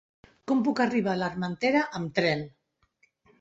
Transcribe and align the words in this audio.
Com 0.51 0.63
puc 0.67 0.79
arribar 0.85 1.11
a 1.13 1.17
l'Armentera 1.23 1.83
amb 2.01 2.17
tren? 2.21 2.43